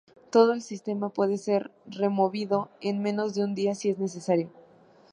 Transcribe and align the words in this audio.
Todo 0.31 0.53
el 0.53 0.63
sistema 0.63 1.09
puede 1.09 1.37
ser 1.37 1.69
removido 1.85 2.69
en 2.81 3.03
menos 3.03 3.35
de 3.35 3.43
un 3.43 3.53
día 3.53 3.75
si 3.75 3.91
es 3.91 3.99
necesario. 3.99 4.49